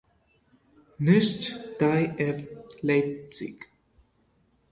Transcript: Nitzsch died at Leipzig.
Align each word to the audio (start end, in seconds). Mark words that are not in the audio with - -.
Nitzsch 0.99 1.53
died 1.77 2.19
at 2.19 2.83
Leipzig. 2.83 3.65